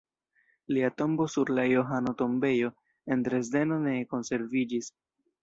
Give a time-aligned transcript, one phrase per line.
[0.77, 2.73] Lia tombo sur la Johano-Tombejo
[3.17, 4.91] en Dresdeno ne konserviĝis.